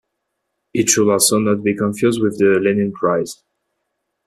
It 0.73 0.89
should 0.89 1.11
also 1.11 1.37
not 1.37 1.63
be 1.63 1.77
confused 1.77 2.23
with 2.23 2.39
the 2.39 2.59
Lenin 2.59 2.91
Prize. 2.91 3.43